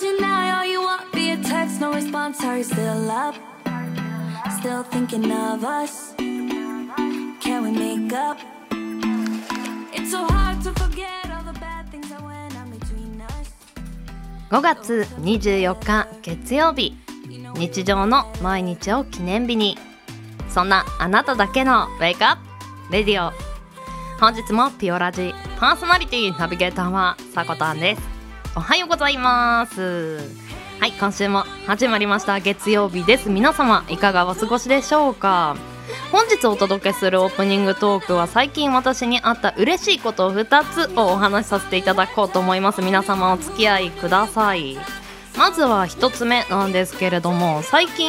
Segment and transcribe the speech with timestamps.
[0.00, 2.42] Deny all you want via text, no response.
[2.44, 3.36] Are you still up?
[4.58, 6.14] Still thinking of us?
[6.18, 8.38] Can we make up?
[9.92, 13.52] It's so hard to forget all the bad things that went on between us.
[14.50, 16.96] 5月24日月曜日
[17.56, 19.78] 日常の毎日を記念日に
[20.48, 22.36] そんなあなただけのウェイクアッ
[22.88, 23.32] プレディオ
[24.20, 28.13] 本日もピオラジパーソナリティナビゲーターはさこたんです
[28.56, 30.18] おはようございます。
[30.78, 32.38] はい今週も始まりました。
[32.38, 33.28] 月曜日です。
[33.28, 35.56] 皆様いかがお過ごしでしょうか？
[36.12, 42.80] 本日お届けするオープニングトークは最近私にあった嬉しいことを2つをお話しさせていただこうと思います。
[42.80, 44.78] 皆様お付き合いください。
[45.36, 48.08] まずは1つ目なんですけれども最近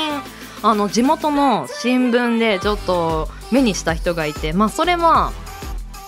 [0.61, 5.31] あの地元の新聞でちょっと目にした人がいてまあそれは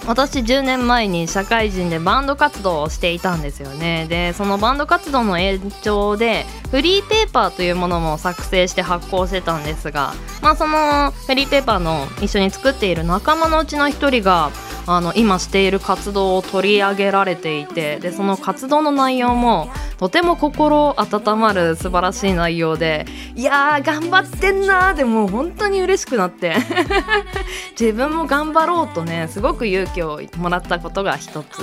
[0.08, 4.08] 私10年前に社会人でバンド活動をしていたんですよね。
[4.08, 14.52] でそのバンド活動の延長でフリーペーパーというものも作成して発行してたんですがまあそのフリーペーパーの一緒に作っている仲間のうちの一人が
[14.88, 26.56] あの今している活動を取り上げられていてでその活動の内容もとても心温まる素晴らしい内容でいやー頑張ってんなーでも本当に嬉しくなって。
[27.80, 31.62] 自分も頑張ろうとねすごく勇気をもらったことが一つ。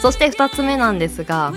[0.00, 1.52] そして2つ目なんですが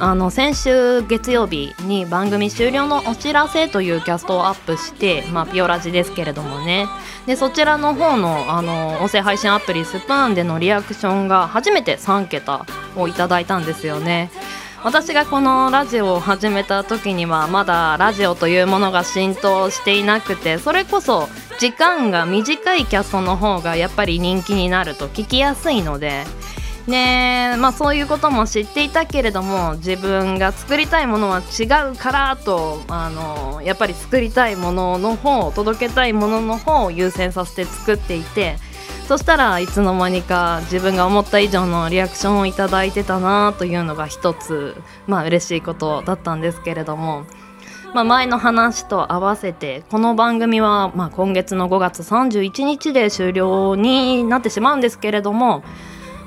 [0.00, 6.86] あの先週月曜日に番組終了のお知らせというキャストをアップして、まあ、ピオラジですけれどもね。
[7.26, 12.64] でそちらの方のあの音声配信アプリスプーンでのリアクションが初めて3桁
[12.96, 14.30] をいただいたんですよね。
[14.84, 26.24] 私がこのラジオを始めた時にはまだラジオというものが浸透していなくてそれこそ時間が短いキャストの方がやっぱり人気になると聞きやすいので
[26.88, 38.56] ねまあそういうことも知っていたけれども自分が作りたいものは違うからとあのやっぱり作りたいものの方届けたいものの方を優先させて作っていて
[39.06, 42.52] そしたらいつの間にか自分が思った以上のリアクションをいい
[42.92, 47.24] てたなというのが一つまあ嬉しいことだったんですけれども。
[47.94, 55.62] まあ、前の話と合わせてこの番組はま今月の5月31日で終了になってしまうんですけれども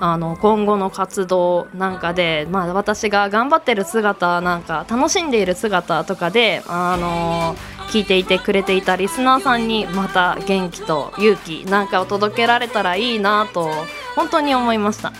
[0.03, 7.55] あの今後の活動なんかで、まあ、私が頑張ってる姿なんか楽しんでいる姿とかで、あの
[7.91, 13.69] 聞いていてくれていたリスナーさんにまた元気と勇気なんかを届けられたらいいなと
[14.15, 15.13] 本当に思いました。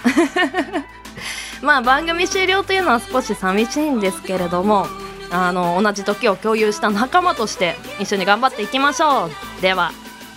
[1.62, 4.88] まあ番組終了というのは少し寂しいんですけれども
[5.30, 9.62] あの同じ時を共有した仲間として一緒に頑張っていきましょう。
[9.62, 9.92] では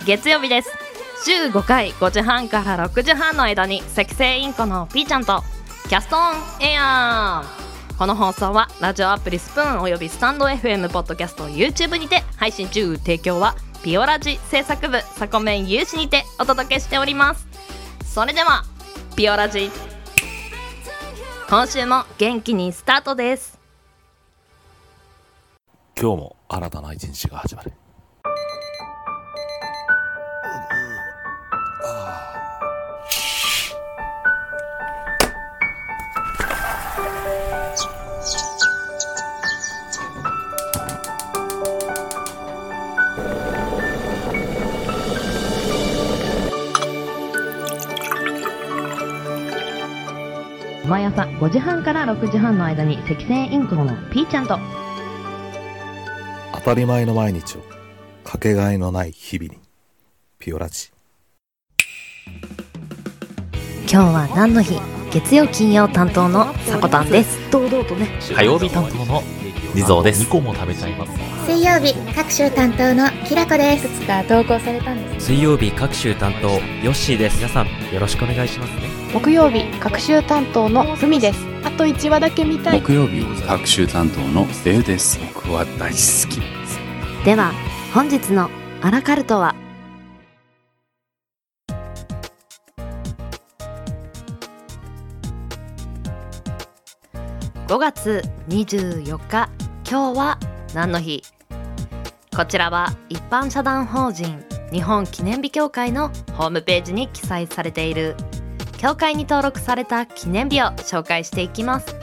[0.05, 0.84] 月曜日です。
[1.23, 5.43] 週5回5時半から6時半の間に赤星インコのピーちゃんと
[5.87, 7.97] キャストオンエアー。
[7.97, 12.97] この放送はラジオアプリスプーンおよびスタンド FM ポッドキャスト YouTube にて配信中。
[12.97, 17.47] 提供はピオラジ制作部サコメン有志にてお届けしております。
[18.03, 18.63] それでは
[19.15, 19.71] ピオラジ。
[21.49, 23.57] 今週も元気にスタートです。
[25.97, 27.71] 今日も新たな一日が始まる
[50.87, 54.59] 毎朝5時半から6時半の間に赤星インコのピーちゃんと。
[56.53, 57.61] 当たり前の毎日を
[58.23, 59.59] かけがえのない日々に
[60.39, 60.91] ピオラジ。
[63.91, 64.79] 今日は何の日？
[65.11, 67.39] 月曜金曜担当のさこたんです。
[67.51, 68.07] 堂々とね。
[68.35, 69.23] 火曜日担当の
[69.75, 70.23] 地蔵です。
[70.23, 71.11] 2個も食べちゃいます。
[71.45, 73.89] 水曜日各週担当のきらこです。
[73.89, 75.25] つか投稿されたんです。
[75.25, 77.35] 水曜日各週担当ヨッシーです。
[77.35, 78.83] 皆さんよろしくお願いしますね。
[79.13, 81.45] 木曜日各週担当のふみです。
[81.65, 82.81] あと1話だけ見たい。
[82.81, 85.19] 木曜日各週担当のデウです。
[85.33, 86.79] 僕は大好きです。
[87.25, 87.51] では
[87.93, 88.49] 本日の
[88.81, 89.55] アラカルトは
[97.67, 99.49] ？5月24日
[99.87, 100.39] 今日は
[100.73, 101.21] 何の日？
[102.35, 108.15] こちらは一般社団法人日本記念日協会のホームページに記載されている
[108.79, 111.95] 協会に登録された記念日を紹介していきます。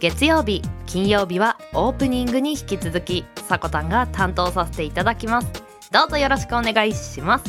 [0.00, 5.48] 月曜日金曜日はオープニングに引き続きさこたんが担当させていただきます。
[5.92, 7.44] どうぞよろしくお願いします。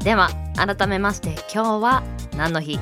[0.00, 2.02] では改めまして今日は
[2.36, 2.78] 何の日？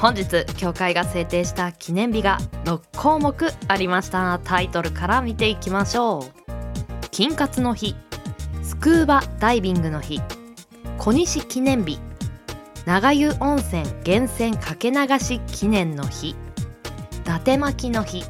[0.00, 4.40] 本日協会が制定した記念日が6項目ありました。
[4.44, 7.08] タイトルから見ていきましょう。
[7.10, 7.96] 金活の日
[8.62, 10.20] スクーバダイビングの日
[10.98, 11.98] 小西記念日
[12.86, 16.34] 長湯温泉源泉かけ流し記念の日伊
[17.24, 18.24] 達巻の日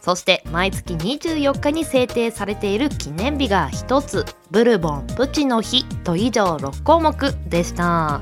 [0.00, 8.20] そして毎月24日に制定されている記念日が1つブルボンプチの日と以上6項目でした。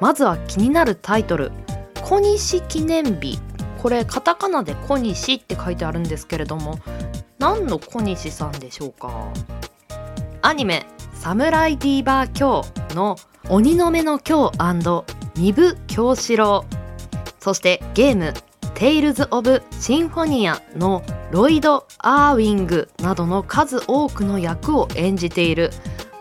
[0.00, 1.52] まずは気になるタイトル。
[2.10, 3.38] 小西記念日。
[3.80, 6.80] これカタカナで小西って書いてあるんですけれども
[7.38, 9.32] 何の小西さんでしょうか？
[10.42, 12.64] アニメ「SAMURAI DEEPER KYO」
[12.96, 13.14] の
[13.48, 14.50] 鬼の目の狂、
[15.36, 16.64] 壬生京四郎。
[17.38, 18.34] そしてゲーム
[18.74, 25.70] 「テイルズ・オブ・シンフォニア」のロイド・アーウィングなどの数多くの役を演じている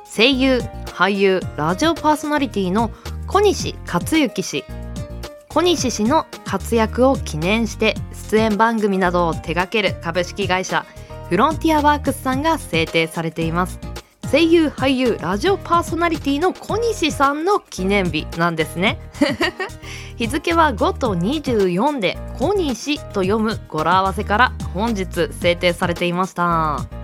[0.05, 2.91] 声優俳優ラジオパーソナリティの
[3.25, 4.63] 小西克幸氏。
[5.49, 7.95] 小西氏の活躍を記念して
[8.29, 10.85] 出演番組などを手掛ける株式会社
[11.29, 13.79] フロンティアワークスさんが制定されています。
[14.31, 18.99] 声優俳優ラジオパーソナリティの小西さんの記念日なんですね。
[20.17, 26.98] 日付は5と24で小西と読む語呂合わせから本日制定されていました。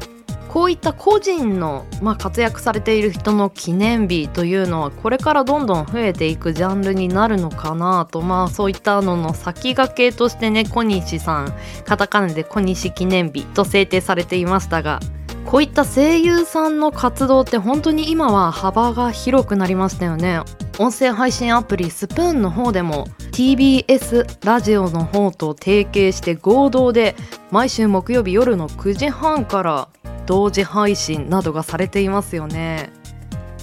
[0.56, 8.22] こういった個人の、まあ、活躍されている人の記念日というのはこれからどんどん増えていくジャンルになるのかなと。
[8.22, 11.54] まあそういったのの先駆けとしてね小西さん
[11.84, 15.02] カタカナで小西記念日と制定されていましたが
[15.44, 20.40] こういった声優さんの活動って本当に今は幅が広くなりましたよね。
[20.80, 27.18] 音声配信アプリスプーンの方でも TBS ラジオの方と提携して合同で
[27.52, 29.90] 毎週木曜日夜の9時半から
[30.26, 32.92] 同時配信などがされていますよね。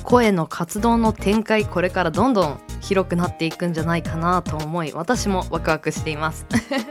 [0.03, 6.47] 声の活動の展開これからどんどん広くなっていくんじゃないかなと思い私もワクワクしています。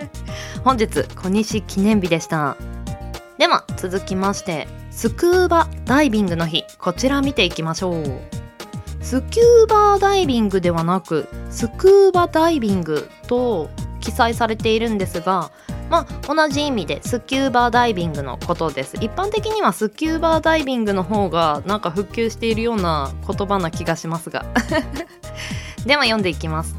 [0.64, 2.56] 本日小西記念日でした。
[3.38, 8.42] では続きましてスクーバダイビングの日こちら見ていきましょう。
[9.02, 13.70] スキューバーダイビングではなくスクーバダイビングと
[14.00, 15.52] 記載されているんですが
[15.92, 18.96] まあ、同じ意味でスキューバーダイビングのことです。
[19.02, 24.46] 一般的にはスキューバーダイビングの方がなんか普及しているような言葉な気がしますが。
[25.86, 26.78] では読んでいきます。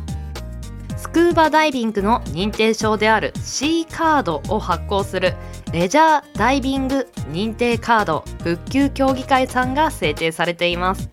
[0.96, 5.34] スクーバダイビングの認定証である C カードを発行する
[5.74, 11.10] レジャーダイビング認定カード復旧協議会さんが制定されています。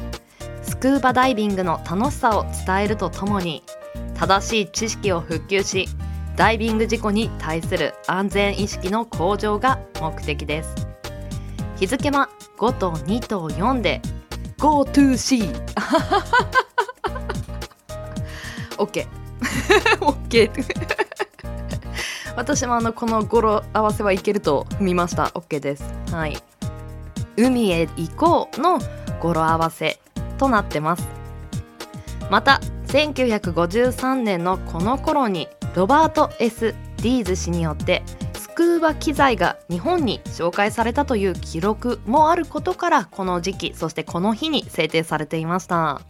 [0.61, 3.61] スクーバダイビングの楽しさを伝えるとともに
[4.15, 5.89] 正しい知識を復旧し
[6.39, 10.73] ダイビング事故に対する安全意識の向上が目的です。
[11.75, 14.01] 日付は5と2と4で。
[14.57, 15.53] Go to sea
[18.77, 19.05] OK
[19.99, 20.51] OK
[22.37, 25.25] 私もあのこの語呂合わせはいけると踏みました。
[25.35, 25.83] OK です。
[26.13, 26.37] はい。
[27.35, 28.79] 海へ行こうの
[29.19, 29.99] 語呂合わせ
[30.37, 31.05] となってます。
[32.31, 46.01] また1953年のこの頃にロバート・ S・ ディーズ氏によってスクーバ機材が日本に紹介されたという記録もあることからこの時期そしてこの日に制定されていました。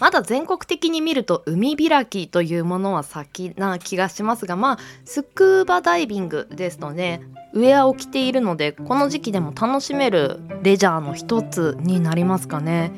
[0.00, 12.92] まだ全国的に見ると海開きというものは先な気がしますがまあスクーバダイビングですとねウェアを着ているのでこの時期でも楽しめるレジャーの一つになりますかね。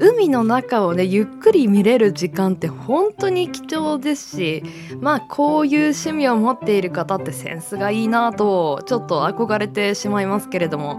[0.00, 4.64] 海の中をねゆっくり見れる時間って本当に貴重ですし
[5.00, 10.98] まあこういう趣味を持っている方ってセンスがいいなとちょっと憧れてしまいますけれども。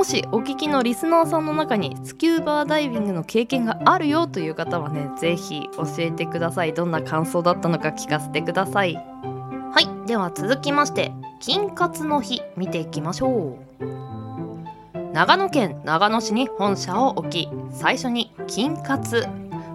[0.00, 6.72] もしお聞きのリスナーさんの中にスキューバーダイビングの経験があるよという方はね是非教えてください。
[6.72, 8.94] どんな感想だったのか聞かせてください。
[8.94, 10.06] はい。
[10.08, 15.12] では続きまして金活の日見ていきましょう。
[15.12, 19.26] 長野県長野市に本社を置き最初に金活。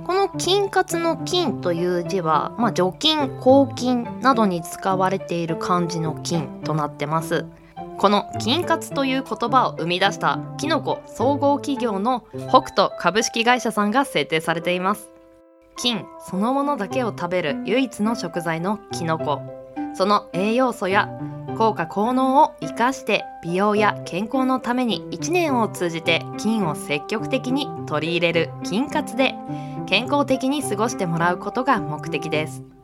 [0.08, 7.46] この金活の金という字は、まあ、除菌抗菌などに使われている漢字の金となってます。
[7.97, 15.09] この金活という言葉を生み出したキノコ総合企業の北斗株式会社さんが制定されています。
[15.77, 19.41] 金そのものだけを食べる唯一の食材のキノコ。
[19.93, 21.09] その栄養素や
[21.57, 29.35] 効果効能を生かして美容や健康のために1年を通じて金を積極的に取り入れる金活で
[29.87, 32.75] 健康的に過ごしてもらうことが目的です。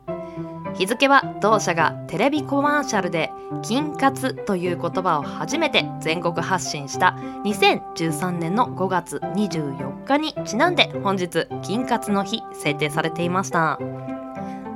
[0.76, 3.30] 日付は同社がテレビコマーシャルで
[3.62, 13.78] 「金活」という言葉を初めて全国発信した2013年の5月24日にちなんで本日金活の日制定されていました。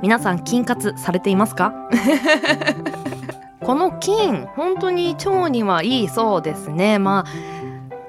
[0.03, 1.73] 皆さん菌活されていますか？
[3.65, 6.99] この菌本当に腸にはいいそうですね。
[6.99, 7.56] まあ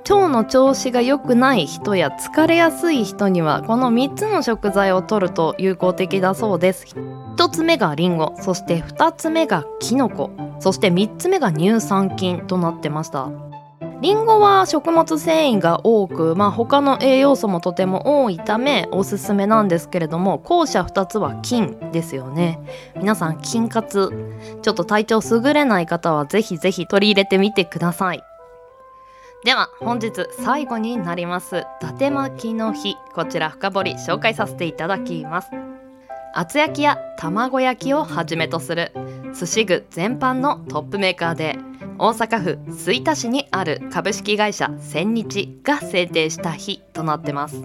[0.09, 6.87] 腸の調子が良くない人や疲れやすい人にはこの3つの食材を摂ると有効的だそうです。
[7.37, 13.29] 1つ目がリンゴそして2つ目がキノコそして3つ目が乳酸菌となってました。
[14.01, 22.61] リンゴは食物繊維が多く、まあ、他の栄養素もとても多いためおすすめなんですけれども後者2つは菌ですよね。
[22.97, 24.13] 皆さん菌活
[24.63, 28.28] ちょっと体調優れない方はぜひぜひ取り入れてみてください。
[29.45, 31.59] では本日最後になります。
[31.59, 32.97] 伊達巻きの日。
[33.15, 35.51] こちら深掘り紹介させていただきます。
[36.35, 38.93] 厚焼きや卵焼きをはじめとする。
[39.39, 41.57] 寿司具全般のトップメーカーで
[41.99, 47.63] 大阪府吹田市にある株式会社千日が制定した日となってます。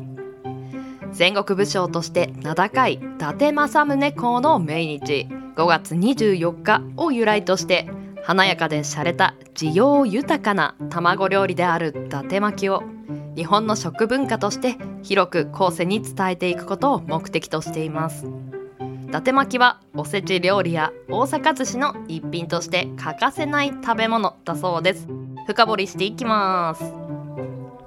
[1.12, 5.28] 戦国武将として名高い伊達政宗公の命日。
[5.56, 7.88] 5月24日を由来として
[8.26, 12.82] 華やかで洒落た需要豊かな卵料理である伊達巻きを
[13.36, 18.26] 日本の食文化として広く後世に伝えていくことを目的としています。
[19.08, 25.08] 伊達巻きはおせち料理や大阪寿司の一品として欠かせない食べ物だそうです。
[25.46, 26.84] 深掘りしていきます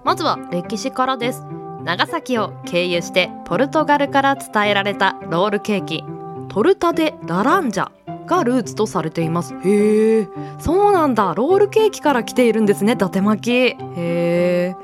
[0.04, 1.42] まずは歴史からです。
[1.82, 6.04] 長崎を経由してポルトガルから伝えられたロールケーキ
[6.48, 7.95] トルタデ・ラランジャ
[8.26, 9.54] がルーツとされています。
[9.64, 10.28] へえ。
[10.58, 11.34] そうなんだ。
[11.34, 12.92] ロールケーキから来ているんですね。
[12.92, 13.42] 伊達巻。
[13.42, 14.76] きへえ。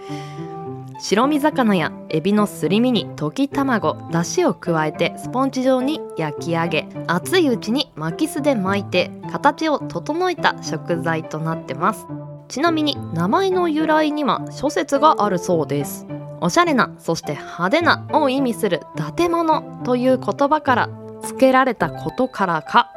[1.03, 12.07] 白身魚やエビのすり身に溶き卵だしを加えてスポンジ状に焼き上げ熱いうちに巻きすで巻いて形を整えた食材となってます。
[12.47, 16.07] ちなみに名前の由来には諸説があるそうです。
[16.41, 20.89] おしゃれなそして派手なを意味する伊達物という言葉から
[21.25, 22.93] 付けられたことからか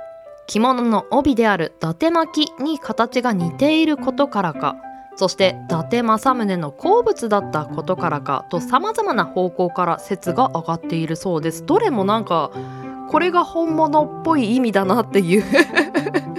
[0.48, 4.76] 着物の帯である伊達巻に形が似ていることからか。
[5.18, 8.46] そして伊達政宗の好物だったことからか。
[8.50, 11.66] とさまざまな方向から説が上がっているそうです。
[11.66, 12.52] どれもなんか
[13.10, 15.44] これが本物っぽい意味だなっていう。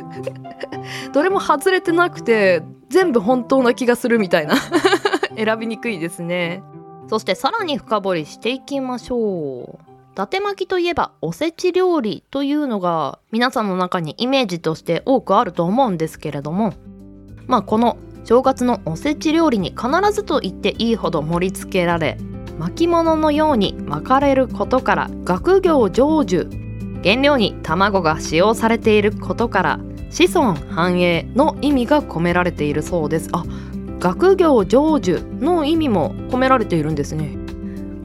[1.13, 4.55] どれも外れてなくて全部本当な気がするみたいな。
[5.37, 6.63] 選びにくいですね。
[7.09, 9.96] そしてさらに深掘りしていきましょう。
[10.17, 16.73] 達巻きといえばおせち料理というのが皆さんの中にイメージとして多くあると思うんですけれども
[17.47, 22.17] まあこの正月のおせち料理に必ずと言っていいほど盛り付けられ
[22.59, 33.29] 巻物のように巻かれることから学業成就原料に卵が使用されていることから子孫繁栄の意味が込められているそうです。
[33.33, 33.45] あ
[33.99, 37.46] 学業成就の意味も込められているんですね。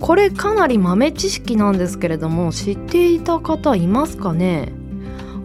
[0.01, 4.74] これかなり豆知識なんですけれども知っていた方いますかね？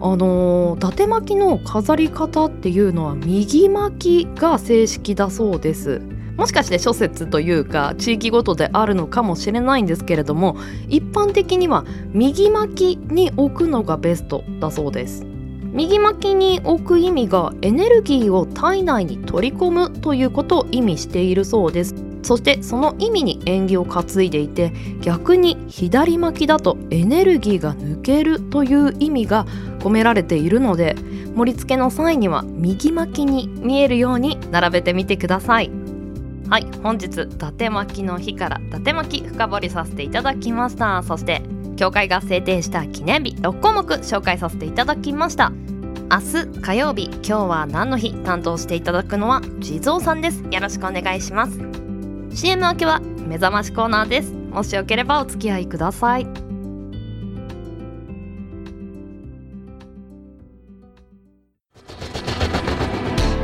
[0.01, 6.01] あの伊達巻きの飾り方っていうのは右巻きが正式だそうです。
[6.35, 10.55] もしかして諸説というか地域ごとであるのかもしれないんですけれども
[10.87, 11.83] 一般的には
[12.13, 15.25] 右巻きに置くのがベストだそうです。
[15.71, 22.06] 右巻きに置く意味がエネルギーを体内に取り込むということを意味しているそうです。
[22.23, 29.45] そしてその意味に縁起を担いでいて逆に左巻きだとエネルギーが抜けるという意味が
[29.79, 30.95] 込められているので
[31.35, 35.71] 盛り付けの際には右巻きに見えるように並べてみてください。
[36.49, 41.03] はい本日伊達巻きの日から伊達巻き深掘りさせていただきました。
[41.03, 41.41] そして
[41.75, 45.51] 協会が制定した記念日6項目紹介させていただきました。
[46.09, 50.41] 明日火曜日今日は何の日担当していただくのは地蔵さんです。
[50.49, 51.76] よろしくお願いします。
[52.37, 54.31] CM 明けは目覚ましコーナーです。
[54.31, 56.27] もしよければお付き合いください。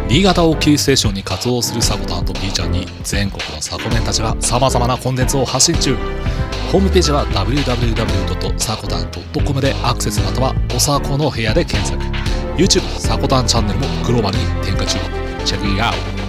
[0.08, 5.96] 新潟をキーステーションに活動するサコタンと B ちゃんに全国のサコメンたちがさまざまなコンテンツを発信中。
[6.72, 8.60] ホームページは www.
[8.60, 12.00] サコタン .com でアクセスまたはおさこの部屋で検索。
[12.62, 15.00] YouTube サコタンチャンネルもグローバルに展開中。
[15.44, 16.24] チェックイアウト。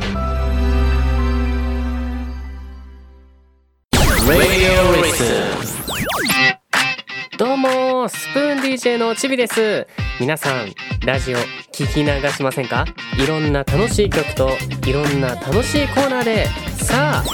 [7.36, 9.86] どうもスプーン DJ のちびです。
[10.18, 10.72] 皆さん
[11.04, 11.36] ラジオ
[11.74, 12.86] 聞き流しませんか？
[13.22, 14.48] いろんな楽しい曲と
[14.86, 16.46] いろんな楽しいコーナーで。
[16.82, 17.24] さあ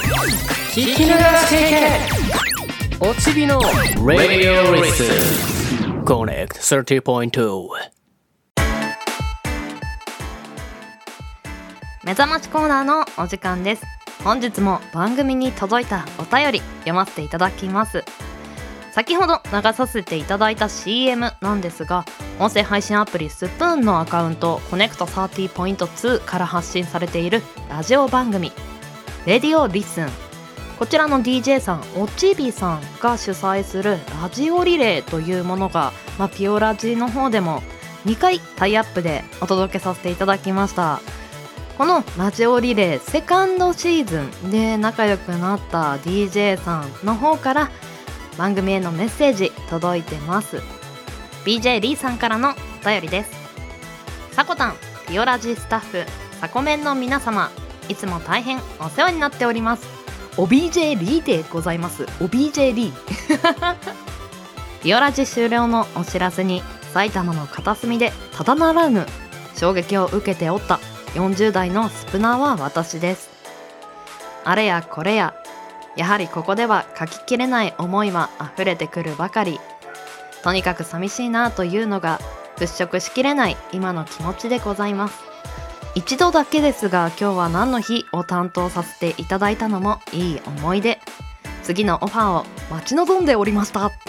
[0.73, 1.69] 聞き流してい
[2.99, 3.07] け！
[3.09, 6.55] おちびの Radio Listen Connect
[7.01, 7.67] 30.2
[12.03, 14.00] 目覚ましコーナーのお時間です。
[14.23, 18.03] 本日も番組に届いたお便り読ませていただきます。
[18.91, 22.05] 先ほど流させていただいた CM なんですが
[22.39, 28.51] 音声配信アプリスプーンのアカウントコネクト30.2から発信されているラジオ番組
[29.25, 30.09] 「レディオリスン」
[30.77, 37.63] こちらの DJ さんおちびさんが主催するラジオリレーというものが、まあ、ピオラジの方でも
[38.05, 41.20] 2回タイアップでお届けさせていただきました。
[41.81, 47.71] このラジオリレーセカンドシーズンで仲良くなった DJ さんの方から
[48.37, 50.57] 番組へのメッセージ届いてます。
[51.43, 53.31] BJ リーさんからのお便りです。
[54.35, 54.75] さこたん
[55.07, 56.05] ピオラジスタッフ
[56.39, 57.49] サコメンの皆様
[57.89, 59.87] いつも大変お世話になっております。
[60.37, 62.03] お BJ リーでございます。
[62.03, 63.75] お BJ リー。
[64.83, 66.61] ピオラジ終了のお知らせに
[66.93, 69.07] 埼玉の片隅でただならぬ
[69.55, 70.79] 衝撃を受けておった
[71.13, 73.29] 40代のスプナーは私です。
[74.43, 75.33] あれやこれや
[75.95, 79.59] やはりここでは書ききれない思いは溢れてくるばかり。
[80.43, 82.19] とにかく寂しいなというのが
[82.57, 85.19] 払拭しきれない今の気持ちでございます。
[85.93, 90.99] 一度だけですが今日は何の日を担当させていただいたのもいい思い出。
[91.63, 93.91] 次のオファーを待ち望んでおりました。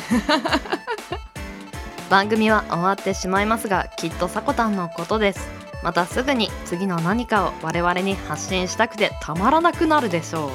[2.09, 10.50] 番組は終わってしまいますがきっとさこたんのことですまたすぐに次の何かを我々に発信したくてたまらなくなるでしょう。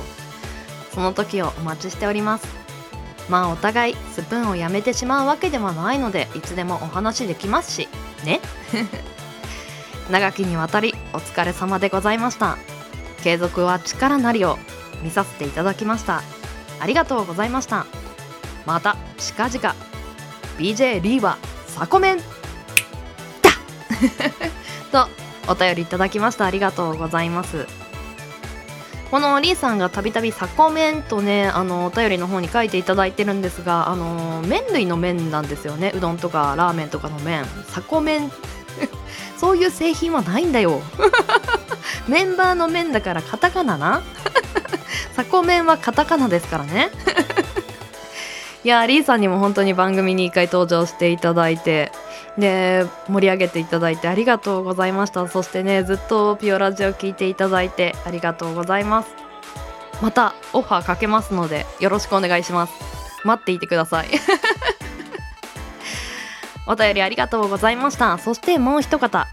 [0.93, 2.47] その時をお待ちしております。
[3.29, 7.87] まあお互いスプーンをやめてしまうわけではないのでいつでもお話できますし。
[8.23, 8.39] ね。
[10.09, 12.57] 長きにわたりお疲れ様でございました。
[13.23, 14.57] 継続は力なりを
[15.01, 16.23] 見させていただきました。
[16.79, 17.85] ありがとうございました。
[18.65, 19.75] また近々
[20.57, 22.17] BJ リーはサコメン。
[24.91, 24.91] だ。
[25.05, 25.16] と
[25.47, 26.45] お便りいただきました。
[26.45, 27.65] ありがとうございます。
[29.09, 35.93] このリーさんがたびたびサコメンとねあのお便りの方に書いていただいてるんですがあの麺類の麺なんですよね。
[35.95, 37.45] うどんとかラーメンとかの麺。
[37.69, 38.31] サコメン。
[39.37, 40.81] そういう製品はないんだよ。
[42.07, 44.03] メンバーの麺だからカタカナな。
[45.15, 46.89] サコメンはカタカナですからね。
[48.63, 51.91] いやリーさんにも本当に番組に1回登場していただいて。
[52.37, 55.27] で盛り上げていただいてありがとうございました。
[55.27, 59.09] そしてねずっとピオラジオ聞いていただいてありがとうございます。
[60.01, 62.73] またオファーかけますのでよろしくお願いします。
[63.23, 64.07] 待っていてください。
[66.67, 68.17] お便りありがとうございました。
[68.17, 69.27] そしてもう一方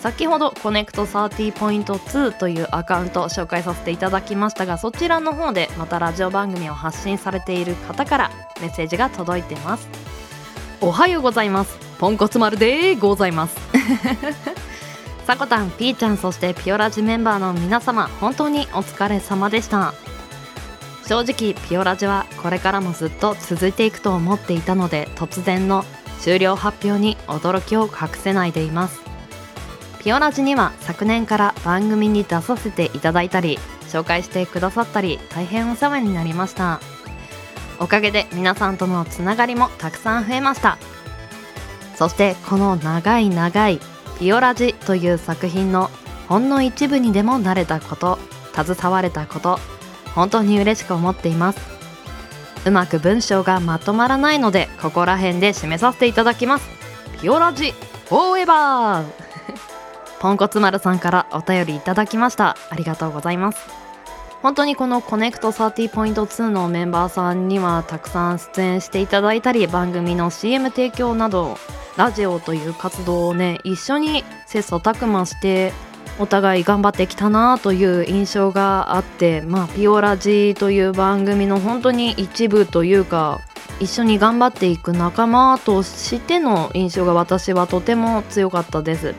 [0.00, 8.30] 先ほどコネクト30.2というアカウントを紹介させていただきましたがそちらの方でまたラジオ番組を発信されている方から
[8.62, 9.88] メッセージが届いてます。
[10.80, 11.89] おはようございます。
[12.00, 13.56] ポンコツ丸でございます。
[15.26, 19.92] さこたん、ピーちゃんそしてピオラジメンバーの皆様本当にお疲れ様でした。
[21.06, 25.84] 正直ピオラジはこれからもずっと続いていくと思っていたので突然の
[26.20, 29.02] 終了発表に驚きを隠せないでいます。
[29.98, 33.58] ピオラジには昨年から番組に出させていただいたり
[33.90, 36.80] 紹介してくださったり大変お世話になりました。
[37.78, 40.78] おかげで皆さんとのつながりもたくさん増えました。
[42.00, 43.78] そしてこの長い長い
[44.18, 45.90] ピオラジという作品の
[46.30, 48.18] ほんの一部にでもなれたこと
[48.54, 49.58] 携われたこと
[50.14, 51.60] 本当に嬉しく思っています。
[52.64, 56.70] うまく文章がまとまらないのでここら辺で締めさせていただきます。
[57.20, 59.04] ピオラジフォーエバー。
[60.20, 62.56] ポンコツ丸さんからお便りいただきました。
[62.70, 63.79] ありがとうございます。
[64.42, 71.58] 本当にこのコネクト30.2のメンバーさんにはたくさん出演していただいたり番組の CM 提供など
[71.96, 75.72] ラジオという活動をね一緒に切磋琢磨して
[76.18, 83.40] お互い頑張ってきたなという印象があってまあピオラジという番組の本当に一部というか
[83.78, 89.14] 一緒に頑張っていく仲間としての印象が私はとても強かったです。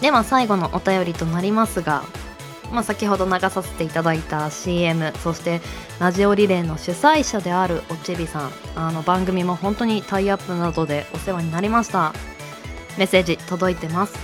[0.00, 2.02] では最後のお便りとなりますが、
[2.70, 5.60] まあ、先ほど流させていただいた CM そして
[5.98, 8.50] ラジオリレーの主催者であるおちびさん。
[8.76, 12.12] あの番組も本当にタイアップなどでお世話になりました。
[12.98, 14.18] メッセージ届いてます。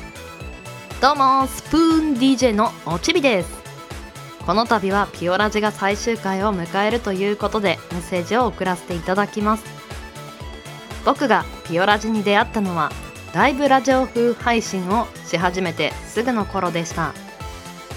[1.01, 3.51] どうもスプーン DJ のおちびです。
[4.45, 9.65] この度はピオラジが最終回を迎えるということでメッセージを送らせていただきます。
[11.05, 12.91] 僕がピオラジに出会ったのは
[13.35, 17.24] ライブラジオ風配信をし始めてすぐの頃でした。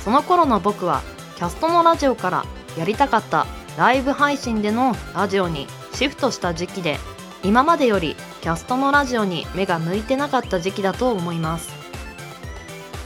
[0.03, 1.01] その頃の僕は
[1.35, 2.45] キャストのラジオから
[2.77, 3.45] やりたかった
[3.77, 6.97] ライブ配信でのラジオにシフトした時期で
[7.43, 11.69] 今までよりキャストのラジオに目が向いてなかった時期だと思います。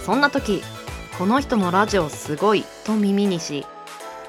[0.06, 0.64] そんな時
[1.18, 3.66] この人のラジオすごいと耳にし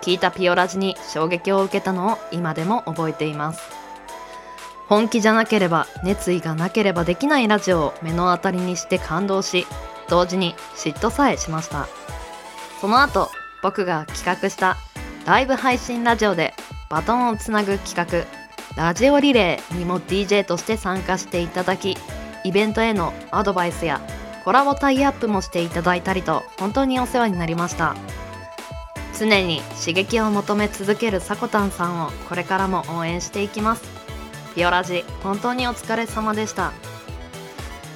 [0.03, 3.63] 聞いたピオラジに衝撃を受けたのを今でも覚えています。
[4.89, 9.67] 本気じゃなければ熱意がなければできないラジオを目の当たりにして感動し
[10.09, 11.89] 同時に嫉妬さえしました。
[12.83, 13.31] その後
[13.63, 14.77] 僕が企画した
[15.25, 16.53] ライブ配信ラジオで
[16.91, 18.27] バトンをつなぐ企画
[18.77, 21.97] ラジオリレーにも DJ として参加していただき
[22.43, 24.01] イベントへのアドバイスや
[24.45, 27.95] コラボタイアップもしていただいたりと本当にお世話になりました。
[29.17, 33.85] 常に刺激を求め続けるさこたんさんをこれからも応援していきます。
[34.57, 36.73] ピオラジ本当にお疲れ様でした。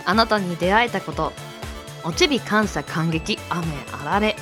[0.05, 1.33] あなたに出会えたこと
[2.05, 4.37] おちび感謝感激雨あられ。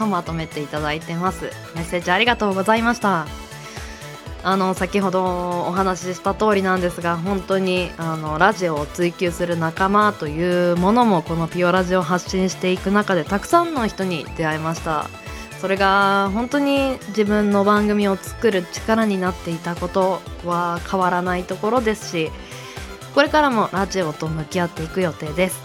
[0.00, 1.44] とまとめていただいてます。
[1.74, 3.26] メッセージありがとうございました。
[4.42, 5.22] あの先ほど
[5.68, 15.10] お話しした通りなんですが本当にあのラジオを追求する仲間というものもこのピオラジオを発信していく中でたくさんの人に出会いました。
[15.60, 22.30] それが本当に自分の番組を作る力になっていたことは変わらないところですし
[23.14, 25.60] これからもラジオと向き合っていく予定です。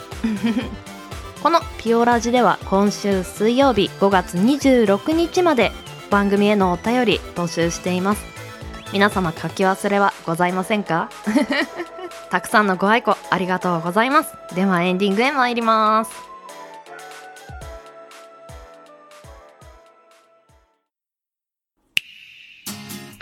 [1.45, 5.71] このピオラジでは今週水曜日5月26日まで
[6.09, 8.25] 番組へのお便り募集しています。
[8.91, 11.11] 皆様書き忘れはございませんか？
[12.31, 14.33] たくさんのご愛顧ありがとうございます。
[14.55, 16.34] ではエンディングへ参ります。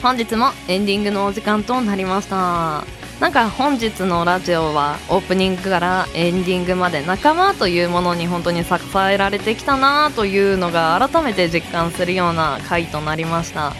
[0.00, 2.84] 本日もエンディングのお時間となりました。
[3.20, 13.72] なんか本日のラジオはオープニングからエンディングまで仲間というものに本当に支えられてきたなというのが改めて実感するような回となりました。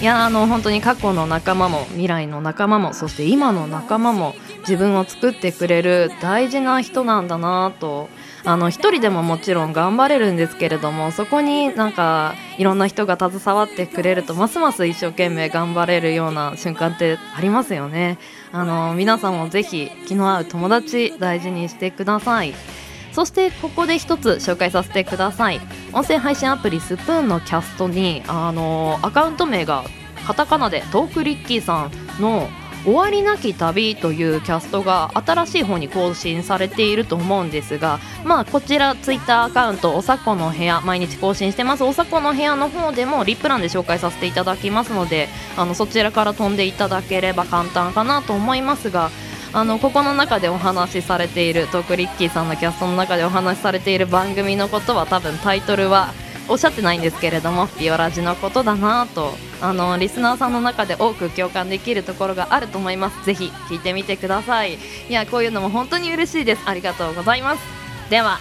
[0.00, 8.08] いやあの本当に過去の仲間も未来の仲間もそして今の仲間も自分を作ってくれる大事な人なんだなと
[8.46, 18.18] あの一人でももちろん頑張れるんですけれどもそこになんかいろんな人が携わってくれるとますます一生懸命頑張れるような瞬間ってありますよね。
[18.52, 22.54] あの皆さんもぜひ気の合う友達大事にしてください。
[23.12, 25.60] そしてここで一つ紹介させてください。
[25.92, 29.82] 音声配信アプリスプーンのキャストにあのアカウント名が
[30.24, 32.48] カタカナでトークリッキーさんの
[32.86, 41.82] 終わりなき旅というキャストが新しい方に更新されていると思うんですが、まあ、こちらツイッターアカウントおさこの部屋毎日更新してます。
[41.82, 49.10] おさこの部屋の方でもリップ欄で紹介させていただきますのであのそちらから飛んでいただければ簡単かなと思いますが
[49.52, 56.12] あのここの中でお話しされているトークリッキーさんのキャストの中でお話しされている番組のことは多分タイトルは
[56.48, 63.24] おっしゃってないんですけれどもビオラジのことだなとあのリスナーさんの中で多く共感できるところがあると思います。
[63.24, 64.74] ぜひ聞いてみてください。
[65.08, 66.62] いやこういうのも本当に嬉しいです。
[66.66, 67.62] ありがとうございます。
[68.10, 68.38] では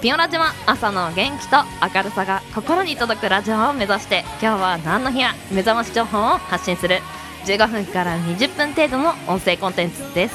[0.00, 1.56] ピオラジは朝の元気と
[1.94, 6.98] 明るさが心に届くラジオを目指して今日は何の日や目覚まし情報を発信する。
[7.44, 10.34] 15分から20分程度の音声コンテンツです。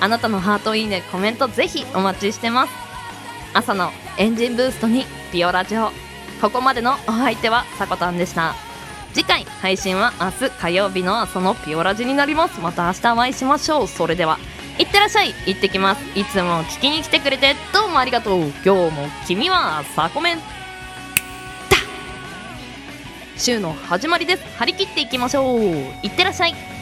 [0.00, 2.72] あなたのハートいいねコメントぜひお待ちしてます。
[3.54, 5.90] 朝のエンジンブーストにピオラジオ
[6.40, 8.54] ここまでのお相手はさこたんでした。
[9.12, 12.60] 次回配信は明日火曜日の朝のピオラジになります。
[12.60, 13.88] また明日お会いしましょう。
[13.88, 14.38] それでは
[14.78, 15.34] いってらっしゃい。
[15.46, 16.02] 行ってきます。
[16.18, 18.40] いつも聞きに来てくれてどうもありがとう。
[18.64, 20.42] 今日も君はサコメンだ
[23.38, 24.44] 週の始まりです。
[24.58, 25.60] 張り切っていきましょう。
[26.02, 26.75] いってらっしゃい。